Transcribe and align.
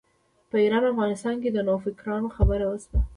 په 0.49 0.55
ایران 0.63 0.83
او 0.83 0.91
افغانستان 0.93 1.35
کې 1.41 1.49
د 1.51 1.57
نوفکرانو 1.67 2.27
خبره 2.35 2.65
وشوه. 2.67 2.99